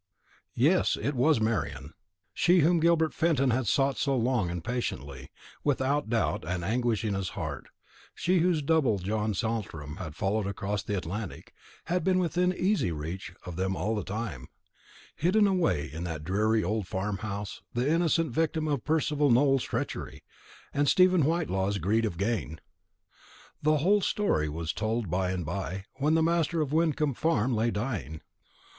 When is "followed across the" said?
10.15-10.97